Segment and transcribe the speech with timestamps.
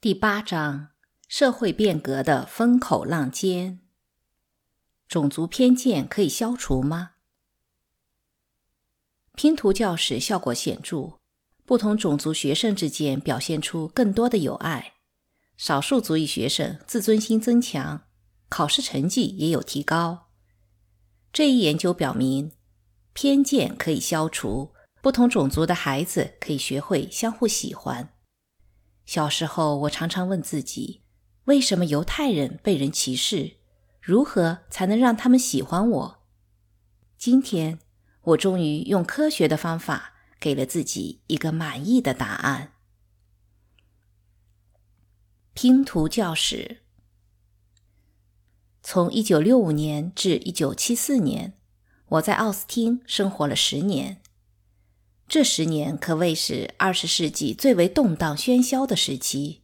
[0.00, 0.90] 第八章：
[1.26, 3.80] 社会变革的风口浪尖。
[5.08, 7.14] 种族偏见可以消除吗？
[9.34, 11.18] 拼图教室效果显著，
[11.64, 14.92] 不同种族学生之间表现出更多的友爱，
[15.56, 18.04] 少数族裔学生自尊心增强，
[18.48, 20.28] 考试成绩也有提高。
[21.32, 22.52] 这一研究表明，
[23.12, 24.72] 偏见可以消除，
[25.02, 28.14] 不同种族的孩子可以学会相互喜欢。
[29.08, 31.00] 小时候，我常常问自己：
[31.44, 33.56] 为什么犹太人被人歧视？
[34.02, 36.22] 如何才能让他们喜欢我？
[37.16, 37.78] 今天，
[38.20, 42.74] 我终于用科学的方法给了自己一个满意的答案。
[45.54, 46.82] 拼图教室，
[48.82, 51.54] 从一九六五年至一九七四年，
[52.08, 54.20] 我在奥斯汀生活了十年。
[55.28, 59.60] 这十年可谓是二十世纪最为动荡喧嚣的时期，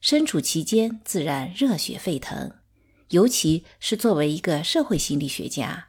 [0.00, 2.52] 身处其间自然热血沸腾。
[3.08, 5.88] 尤其是作为一个社会心理学家，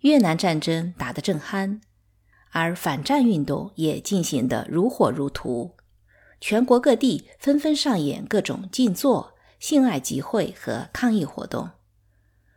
[0.00, 1.80] 越南战争打得正酣，
[2.50, 5.76] 而反战运动也进行得如火如荼，
[6.40, 11.70] 全国各地纷纷上演各种静坐、性爱集会和抗议活动，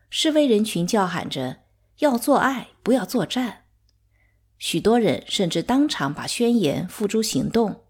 [0.10, 1.60] 示威人群叫喊着
[2.00, 3.61] 要做爱，不要作战。
[4.62, 7.82] 许多人甚至当场把宣言付诸行动。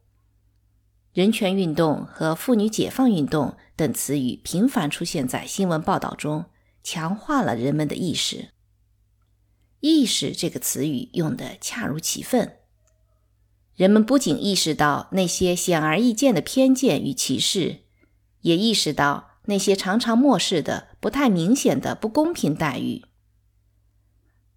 [1.12, 6.46] 人权运动和妇女解放运动等词语频繁出现在新闻报道中，
[6.82, 8.52] 强化了人们的意识。
[9.82, 12.60] 意识这个词语用得恰如其分。
[13.76, 17.80] 人们不仅意识到那些显而易见的偏见与歧视，
[18.44, 23.04] 也意识到那些常常漠视的不太明显的不公平待遇。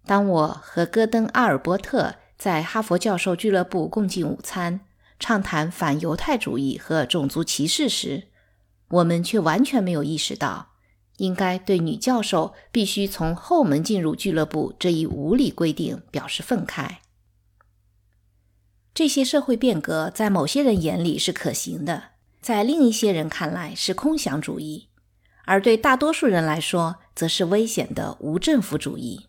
[0.05, 4.81] 当我和戈登·阿尔伯特在哈佛教授俱乐部共进午餐，
[5.19, 8.27] 畅谈反犹太主义和种族歧视时，
[8.89, 10.73] 我们却完全没有意识到，
[11.17, 16.97] 应该对女教授必须从后门进入俱乐部这一无理规定表示愤慨。
[18.93, 22.11] 这些社会变革在某些人眼里是可行的，
[22.41, 24.89] 在另一些人看来是空想主义，
[25.45, 29.25] 而对大多数人来说，则是危险的无政府主义。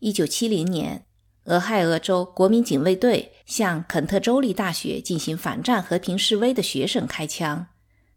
[0.00, 1.06] 一九七零年，
[1.44, 7.68] 俄亥俄州国民警卫队向肯特州立大学进行反战和平示威的学生开枪，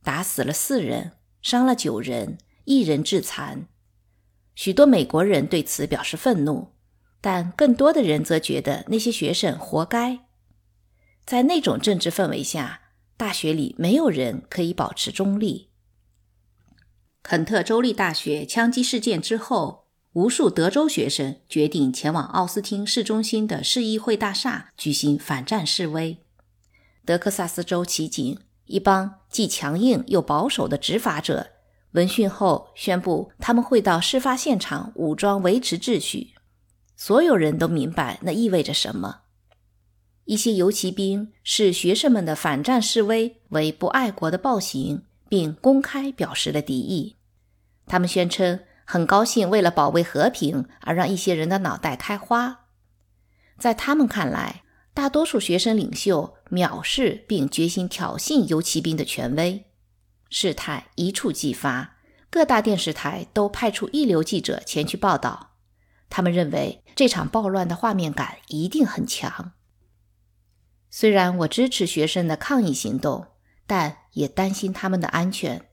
[0.03, 3.67] 打死了四人，伤了九人，一人致残。
[4.55, 6.73] 许多美国人对此表示愤怒，
[7.21, 10.19] 但更多的人则觉得那些学生活该。
[11.25, 12.81] 在那种政治氛围下，
[13.15, 15.69] 大学里没有人可以保持中立。
[17.23, 19.88] 肯特州立大学枪击事件之后。
[20.13, 26.17] 无数德州学生决定前往奥斯汀市中心的市议会大厦举行反战示威。
[27.05, 31.51] 德克萨斯州骑警一帮既强硬又保守的执法者
[31.91, 36.33] 闻讯后宣布，他们会到事发现场武装维持秩序。
[36.95, 39.21] 所有人都明白那意味着什么。
[40.25, 47.15] 一些游骑兵视学生们的反战示威为不爱国的暴行，并公开表示了敌意。
[47.85, 48.59] 他们宣称。
[48.91, 52.61] 很高兴为了保卫和平而让一些人的脑袋开花，
[53.59, 54.63] 在他们看来，
[54.95, 59.67] 大多数学生领袖藐视并决心挑衅游骑兵的权威。
[60.31, 61.97] 事态一触即发，
[62.31, 65.51] 各大电视台都派出一流记者前去报道。
[66.09, 69.51] 他们认为这场暴乱的画面感一定很强。
[70.89, 73.27] 虽然我支持学生的抗议行动，
[73.67, 75.67] 但也担心他们的安全，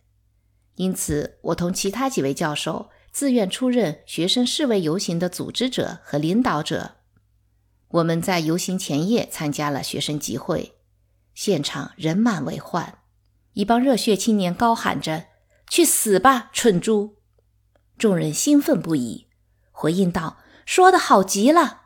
[0.74, 2.90] 因此我同其他几位教授。
[3.16, 6.96] 自愿出任学生示威游行的组织者和领导者。
[7.88, 10.74] 我们在游行前夜参加了学生集会，
[11.32, 12.98] 现场人满为患。
[13.54, 15.28] 一帮热血青年高喊着
[15.70, 17.16] ：“去死吧，蠢猪！”
[17.96, 19.28] 众人兴奋不已，
[19.72, 21.84] 回应道：“说的好极了。”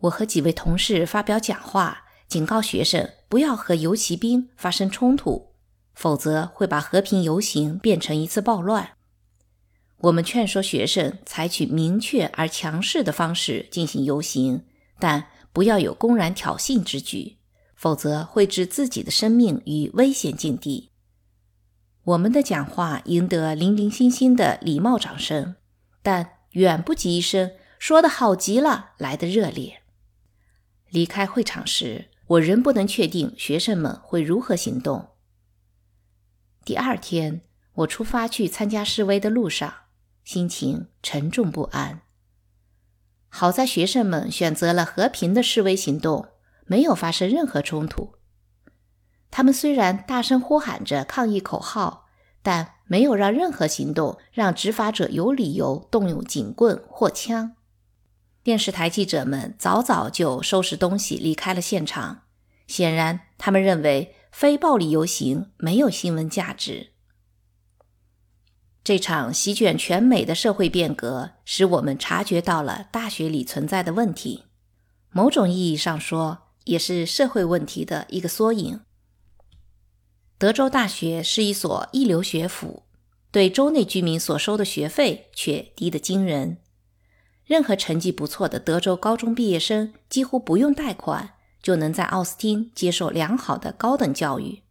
[0.00, 5.54] 我和几位同事发表讲话，警告学生不要和游骑兵发生冲突，
[5.94, 8.95] 否则会把和平游行变成一次暴乱。
[9.98, 14.64] 我们劝说学生采取明确而强势的方式进行游行，
[14.98, 17.38] 但不要有公然挑衅之举，
[17.74, 20.90] 否则会置自己的生命于危险境地。
[22.04, 25.56] 我们的讲话赢得零零星星的礼貌掌声，
[26.02, 29.82] 但远不及一声“说的好极了”来的热烈。
[30.90, 35.08] 离开会场时，我仍不能确定学生们会如何行动。
[36.64, 37.40] 第二天，
[37.74, 39.85] 我出发去参加示威的路上。
[40.26, 42.02] 心情沉重不安。
[43.28, 46.26] 好在学生们选择了和平的示威行动，
[46.66, 48.16] 没有发生任何冲突。
[49.30, 52.06] 他们虽然大声呼喊着抗议口号，
[52.42, 57.54] 但没有让任何行动让执法者有理由动用警棍或枪。
[58.42, 62.22] 电视台记者们早早就收拾东西离开了现场，
[62.66, 66.94] 显然他们认为非暴力游行没有新闻价值。
[68.86, 74.44] 这场席卷全美的社会变革使我们察觉到了大学里存在的问题，
[75.10, 78.82] 某种意义上说，也是社会问题的一个缩影。
[80.38, 82.84] 德州大学是一所一流学府，
[83.32, 86.58] 对州内居民所收的学费却低得惊人。
[87.44, 94.62] 任何成绩不错的德州高中毕业生几乎不用贷款就能在奥斯汀接受良好的高等教育。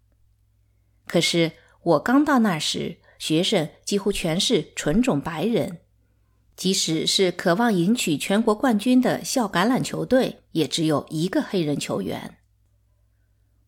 [1.06, 1.52] 可是
[1.84, 3.00] 我刚到那时。
[3.18, 5.80] 学生几乎全是纯种白人，
[6.56, 12.38] 即使是渴望赢取全国冠军的校橄榄球队，也只有一个黑人球员。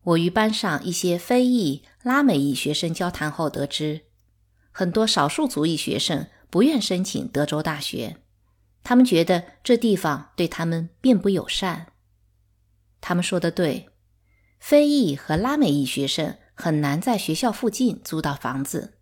[0.02, 4.02] 我与班上一些非裔、拉美裔学生交谈后得知，
[4.70, 8.16] 很多少数族裔学生不愿申请德州大学，
[8.82, 11.92] 他们觉得这地方对他们并不友善。
[13.00, 13.90] 他们说的对，
[14.58, 18.97] 非裔和拉美裔学生很难在学校附近租到房子。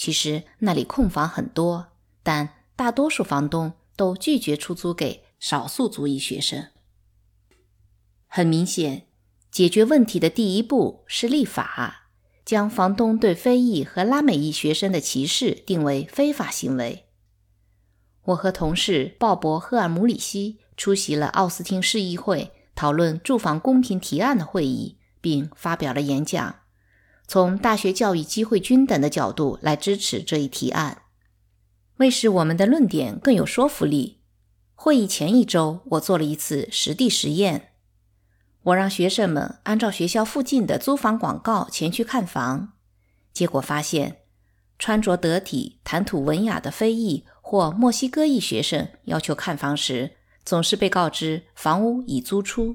[0.00, 1.88] 其实那里空房很多，
[2.22, 6.68] 但大多数房东都拒绝出租给少数族裔学生。
[8.26, 9.08] 很明显，
[9.50, 12.08] 解决问题的第一步是立法，
[12.46, 17.04] 将房东对非裔和拉美裔学生的歧视定为非法行为。
[18.22, 26.59] 我和同事鲍勃·赫尔姆里希出席了奥斯汀市议会讨论住房公平提案的会议，并发表了演讲。
[27.32, 31.02] 从大学教育机会均等的角度来支持这一提案，
[31.98, 34.18] 为使我们的论点更有说服力，
[34.74, 37.74] 会议前一周我做了一次实地实验。
[38.64, 42.72] 我让学生们按照学校附近的租房广告前去看房，
[43.32, 44.22] 结果发现，
[44.76, 52.74] 穿着得体、谈吐文雅的非裔或墨西哥裔学生要求看房时，总是被告知房屋已租出，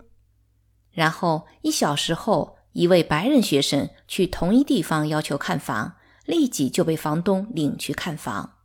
[0.92, 2.55] 然后一小时后。
[2.76, 5.96] 一位白人学生去同一地方要求看房，
[6.26, 8.58] 立即就被房东领去看房。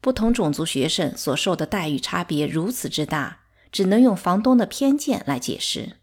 [0.00, 5.98] 不同种族学生所受的待遇差别如此之大，只能用房东的偏见来解释。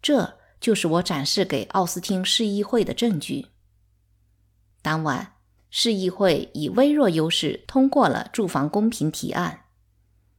[0.00, 3.48] 这就是我展示给奥斯汀市议会的证据。
[4.82, 5.32] 当晚，
[5.68, 9.64] 市议会以微弱优势通过了住房公平提案。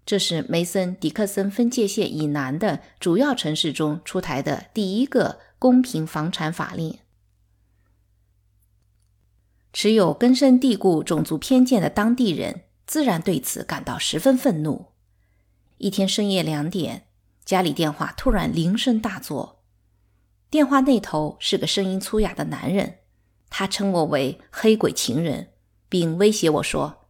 [0.06, 5.40] 这是梅森迪克森分界线以南的主要城市中出台的第一个。
[5.62, 6.98] 公平房产法令，
[9.72, 14.88] 持有根深蒂固种族偏见的当地人自然对此感到十分愤怒。
[15.78, 17.06] 一天深夜两点，
[17.46, 19.62] 家里电话突然铃声大作，
[20.50, 22.96] 电话那头是个声音粗哑的男人，
[23.52, 25.50] 他称我为“黑鬼情人”，
[25.88, 27.06] 并威胁我说：“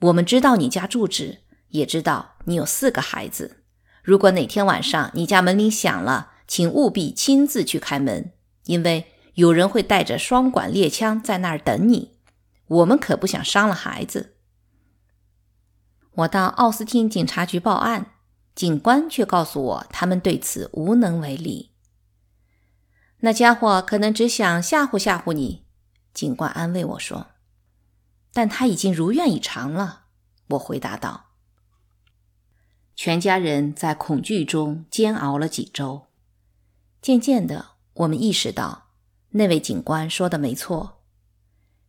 [0.00, 1.38] 我们知道你家住址，
[1.68, 3.64] 也知道你有四个孩子。
[4.02, 8.32] 如果哪天晚上你家门铃响了，”请务必亲自去开门，
[8.64, 12.18] 因为有人会带着双管猎枪在那儿等你。
[12.66, 14.36] 我们可不想伤了孩子。
[16.12, 18.12] 我到奥斯汀警察局报案，
[18.54, 21.72] 警官却告诉我他们对此无能为力。
[23.20, 25.66] 那家伙可能只想吓唬吓唬你，
[26.12, 27.28] 警官安慰我说。
[28.32, 30.06] 但他已经如愿以偿了，
[30.48, 31.26] 我回答道。
[32.94, 36.05] 全家人在恐惧中煎熬了几周。
[37.00, 38.88] 渐渐的，我们意识到
[39.30, 41.02] 那位警官说的没错。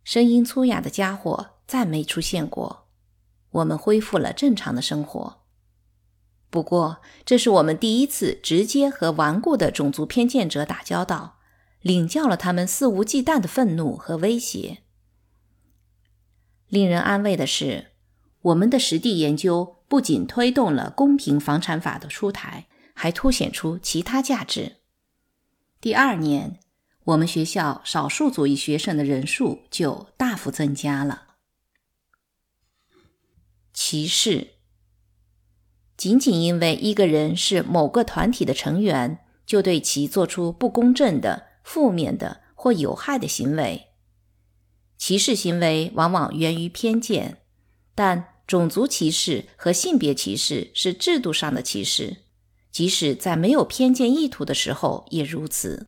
[0.04, 2.88] 声音粗哑的家伙再没出现过。
[3.52, 5.42] 我们恢复了正常的生活。
[6.50, 11.40] 不过，这是我们第一次直接和顽固的种族偏见者打交道，
[11.82, 14.80] 领教了他们肆无忌惮的愤怒和威胁。
[16.68, 17.88] 令人安慰的是，
[18.42, 24.78] 我们的实地研究不仅推动了公平房产法的出台，还凸显出其他价值。
[25.80, 26.60] 第二年，
[27.04, 31.36] 我们学校少数族裔学生的人数就大幅增加了。
[33.74, 34.56] 歧视，
[35.96, 43.90] 仅仅因为一个人是某个团体的成员，就对其做出不公正的、负面的或有害的行为。
[44.98, 47.44] 歧视行为往往源于偏见，
[47.94, 52.24] 但种族歧视和性别歧视是制度上的歧视。
[52.78, 55.88] 即使在没有偏见意图的时候也如此。